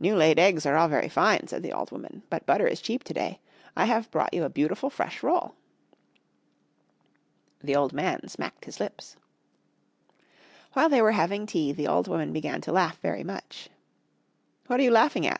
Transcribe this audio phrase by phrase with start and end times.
[0.00, 3.04] "New laid eggs are all very fine," said the old woman, "but butter is cheap
[3.04, 3.38] to day.
[3.76, 5.54] I have brought you a beautiful fresh roll."
[7.62, 9.16] The old man smacked his lips.
[10.72, 13.70] While they were having tea the old woman began to laugh very much.
[14.66, 15.28] "What are you laughing at?"